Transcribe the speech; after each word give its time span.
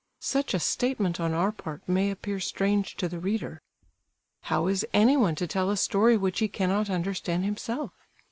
Such 0.19 0.55
a 0.55 0.59
statement 0.59 1.19
on 1.19 1.31
our 1.35 1.51
part 1.51 1.87
may 1.87 2.09
appear 2.09 2.39
strange 2.39 2.95
to 2.97 3.07
the 3.07 3.19
reader. 3.19 3.61
How 4.45 4.65
is 4.65 4.83
anyone 4.93 5.35
to 5.35 5.45
tell 5.45 5.69
a 5.69 5.77
story 5.77 6.17
which 6.17 6.39
he 6.39 6.47
cannot 6.47 6.89
understand 6.89 7.45
himself? 7.45 7.91